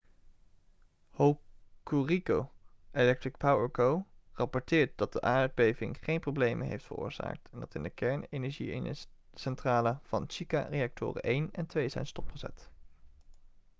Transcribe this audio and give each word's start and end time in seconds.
hokuriku 1.15 2.45
electric 2.93 3.33
power 3.39 3.69
co 3.71 4.05
rapporteert 4.35 4.97
dat 4.97 5.13
de 5.13 5.21
aardbeving 5.21 5.97
geen 6.01 6.19
problemen 6.19 6.67
heeft 6.67 6.85
veroorzaakt 6.85 7.49
en 7.51 7.59
dat 7.59 7.75
in 7.75 7.83
de 7.83 7.89
kernenergiecentrale 7.89 9.99
van 10.01 10.31
shika 10.31 10.61
reactoren 10.61 11.21
1 11.21 11.51
en 11.51 11.65
2 11.65 11.89
zijn 11.89 12.05
stopgezet 12.07 12.69